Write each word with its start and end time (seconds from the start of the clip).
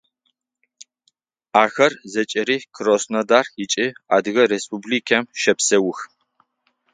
Ахэр 1.63 1.93
зэкӏэри 2.11 2.57
Краснодар 2.75 3.45
ыкӏи 3.63 3.87
Адыгэ 4.15 4.43
Республикэм 4.53 5.23
щэпсэух. 5.41 5.99